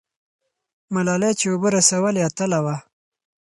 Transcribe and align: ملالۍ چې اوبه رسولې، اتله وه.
ملالۍ 0.93 1.31
چې 1.39 1.45
اوبه 1.51 1.69
رسولې، 1.77 2.21
اتله 2.29 2.59
وه. 2.65 2.75